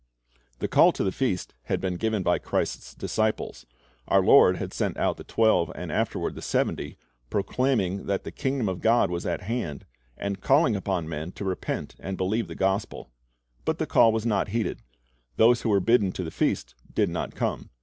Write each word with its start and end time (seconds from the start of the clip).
The 0.57 0.67
call 0.67 0.91
to 0.93 1.03
the 1.03 1.11
feast 1.11 1.53
had 1.65 1.79
been 1.79 1.95
given 1.97 2.23
by 2.23 2.39
Christ's 2.39 2.95
disciples. 2.95 3.67
Our 4.07 4.23
Lord 4.23 4.57
had 4.57 4.73
sent 4.73 4.97
out 4.97 5.17
tiie 5.17 5.27
twelve 5.27 5.71
and 5.75 5.91
afterward 5.91 6.33
the 6.33 6.41
seventy, 6.41 6.97
proclaiming 7.29 8.07
that 8.07 8.23
the 8.23 8.31
kingdom 8.31 8.67
of 8.67 8.81
God 8.81 9.11
was 9.11 9.27
at 9.27 9.41
hand, 9.41 9.85
and 10.17 10.41
calling 10.41 10.75
upon 10.75 11.07
men 11.07 11.31
to 11.33 11.45
repent 11.45 11.93
and 11.99 12.17
believe 12.17 12.47
the 12.47 12.55
gospel. 12.55 13.11
But 13.63 13.77
the 13.77 13.85
call 13.85 14.11
was 14.11 14.25
not 14.25 14.47
heeded. 14.47 14.81
Those 15.35 15.61
who 15.61 15.69
were 15.69 15.79
bidden 15.79 16.11
to 16.13 16.23
the 16.23 16.31
feast 16.31 16.73
did 16.91 17.09
not 17.11 17.35
come. 17.35 17.69